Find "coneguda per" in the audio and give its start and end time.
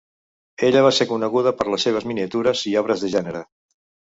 1.11-1.67